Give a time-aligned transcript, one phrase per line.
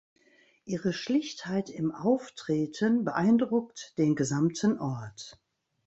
[0.65, 5.39] Ihre Schlichtheit im Auftreten beeindruckt den gesamten Ort.